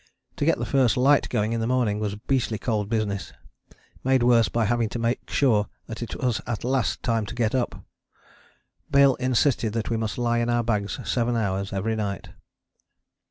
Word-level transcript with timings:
To 0.37 0.45
get 0.45 0.57
the 0.57 0.65
first 0.65 0.97
light 0.97 1.29
going 1.29 1.53
in 1.53 1.59
the 1.59 1.67
morning 1.67 1.99
was 1.99 2.13
a 2.13 2.17
beastly 2.17 2.57
cold 2.57 2.89
business, 2.89 3.33
made 4.03 4.23
worse 4.23 4.49
by 4.49 4.65
having 4.65 4.89
to 4.89 4.97
make 4.97 5.29
sure 5.29 5.67
that 5.85 6.01
it 6.01 6.15
was 6.15 6.41
at 6.47 6.63
last 6.63 7.03
time 7.03 7.27
to 7.27 7.35
get 7.35 7.53
up. 7.53 7.85
Bill 8.89 9.13
insisted 9.17 9.73
that 9.73 9.91
we 9.91 9.97
must 9.97 10.17
lie 10.17 10.39
in 10.39 10.49
our 10.49 10.63
bags 10.63 10.97
seven 11.07 11.35
hours 11.37 11.71
every 11.71 11.95
night. 11.95 12.29